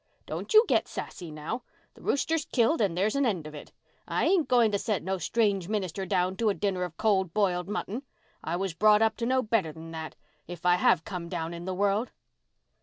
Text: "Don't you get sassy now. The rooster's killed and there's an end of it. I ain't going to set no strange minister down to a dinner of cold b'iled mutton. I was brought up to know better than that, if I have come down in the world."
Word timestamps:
"Don't 0.25 0.51
you 0.51 0.65
get 0.67 0.87
sassy 0.87 1.29
now. 1.29 1.61
The 1.93 2.01
rooster's 2.01 2.45
killed 2.45 2.81
and 2.81 2.97
there's 2.97 3.15
an 3.15 3.23
end 3.23 3.45
of 3.45 3.53
it. 3.53 3.71
I 4.07 4.25
ain't 4.25 4.47
going 4.47 4.71
to 4.71 4.79
set 4.79 5.03
no 5.03 5.19
strange 5.19 5.67
minister 5.69 6.07
down 6.07 6.37
to 6.37 6.49
a 6.49 6.55
dinner 6.55 6.81
of 6.85 6.97
cold 6.97 7.35
b'iled 7.35 7.67
mutton. 7.67 8.01
I 8.43 8.55
was 8.55 8.73
brought 8.73 9.03
up 9.03 9.15
to 9.17 9.27
know 9.27 9.43
better 9.43 9.71
than 9.71 9.91
that, 9.91 10.15
if 10.47 10.65
I 10.65 10.77
have 10.77 11.05
come 11.05 11.29
down 11.29 11.53
in 11.53 11.65
the 11.65 11.75
world." 11.75 12.09